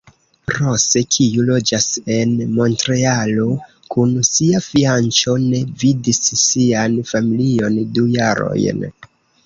[0.53, 3.45] Rose, kiu loĝas en Montrealo
[3.95, 8.87] kun sia fianĉo, ne vidis sian familion du jarojn.